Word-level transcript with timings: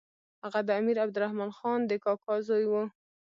هغه 0.43 0.59
د 0.67 0.69
امیر 0.79 0.97
عبدالرحمن 1.03 1.49
خان 1.57 1.79
د 1.85 1.91
کاکا 2.03 2.35
زوی 2.47 2.65
وو. 2.67 2.83